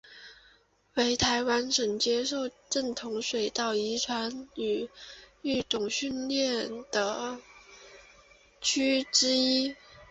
[0.95, 4.89] 为台湾接受正统水稻遗传与
[5.43, 7.39] 育种训练的先
[8.61, 9.75] 驱之一。